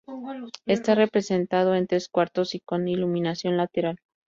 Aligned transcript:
Está 0.65 0.95
representado 0.95 1.75
en 1.75 1.85
tres 1.85 2.09
cuartos 2.09 2.55
y 2.55 2.59
con 2.61 2.87
iluminación 2.87 3.55
lateral. 3.55 3.97